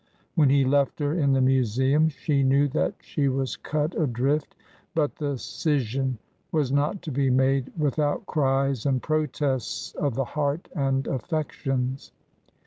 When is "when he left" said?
0.33-0.97